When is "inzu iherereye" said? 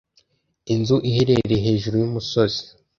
0.73-1.57